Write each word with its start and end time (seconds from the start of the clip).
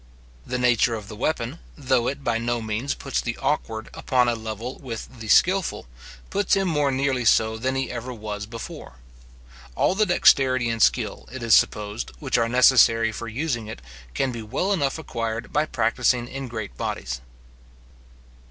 The 0.47 0.57
nature 0.57 0.95
of 0.95 1.09
the 1.09 1.15
weapon, 1.15 1.59
though 1.77 2.07
it 2.07 2.23
by 2.23 2.39
no 2.39 2.59
means 2.59 2.95
puts 2.95 3.21
the 3.21 3.37
awkward 3.37 3.87
upon 3.93 4.27
a 4.27 4.33
level 4.33 4.79
with 4.79 5.19
the 5.19 5.27
skilful, 5.27 5.85
puts 6.31 6.55
him 6.55 6.67
more 6.67 6.89
nearly 6.89 7.23
so 7.23 7.55
than 7.55 7.75
he 7.75 7.91
ever 7.91 8.11
was 8.11 8.47
before. 8.47 8.93
All 9.75 9.93
the 9.93 10.07
dexterity 10.07 10.69
and 10.71 10.81
skill, 10.81 11.29
it 11.31 11.43
is 11.43 11.53
supposed, 11.53 12.13
which 12.17 12.39
are 12.39 12.49
necessary 12.49 13.11
for 13.11 13.27
using 13.27 13.67
it, 13.67 13.79
can 14.15 14.31
be 14.31 14.41
well 14.41 14.73
enough 14.73 14.97
acquired 14.97 15.53
by 15.53 15.67
practising 15.67 16.27
in 16.27 16.47
great 16.47 16.75
bodies. 16.77 17.21